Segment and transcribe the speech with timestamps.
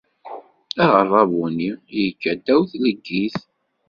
[0.83, 3.37] Aɣerrabu-nni yekka ddaw tleggit.